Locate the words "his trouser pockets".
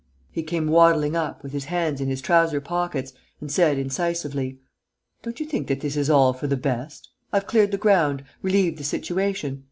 2.07-3.13